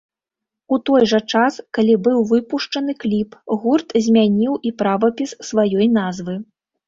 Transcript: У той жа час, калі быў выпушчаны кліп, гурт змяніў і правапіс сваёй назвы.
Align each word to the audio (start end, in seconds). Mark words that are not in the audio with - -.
У 0.75 0.77
той 0.89 1.03
жа 1.11 1.19
час, 1.33 1.59
калі 1.77 1.93
быў 2.07 2.23
выпушчаны 2.31 2.95
кліп, 3.03 3.37
гурт 3.65 3.89
змяніў 4.07 4.53
і 4.69 4.75
правапіс 4.83 5.35
сваёй 5.51 5.87
назвы. 6.01 6.35